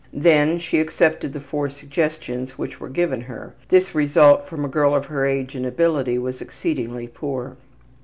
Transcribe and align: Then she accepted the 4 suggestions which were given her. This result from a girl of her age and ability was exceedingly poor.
Then 0.17 0.57
she 0.57 0.79
accepted 0.79 1.31
the 1.31 1.39
4 1.39 1.69
suggestions 1.69 2.57
which 2.57 2.79
were 2.79 2.89
given 2.89 3.21
her. 3.21 3.53
This 3.69 3.93
result 3.93 4.47
from 4.49 4.65
a 4.65 4.67
girl 4.67 4.95
of 4.95 5.05
her 5.05 5.27
age 5.27 5.53
and 5.53 5.63
ability 5.63 6.17
was 6.17 6.41
exceedingly 6.41 7.05
poor. 7.07 7.55